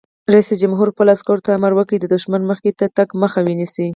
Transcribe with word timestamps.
رئیس 0.33 0.49
جمهور 0.61 0.87
خپلو 0.93 1.09
عسکرو 1.15 1.43
ته 1.45 1.49
امر 1.57 1.71
وکړ؛ 1.75 1.95
د 2.01 2.05
دښمن 2.15 2.41
د 2.43 2.49
مخکې 2.51 2.69
تګ 2.97 3.09
مخه 3.21 3.39
ونیسئ! 3.43 3.87